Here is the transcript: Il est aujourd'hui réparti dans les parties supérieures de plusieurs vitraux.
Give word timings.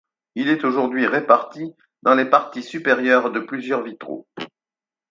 Il 0.33 0.47
est 0.49 0.63
aujourd'hui 0.63 1.05
réparti 1.05 1.75
dans 2.01 2.15
les 2.15 2.25
parties 2.25 2.63
supérieures 2.63 3.29
de 3.31 3.39
plusieurs 3.39 3.83
vitraux. 3.83 4.27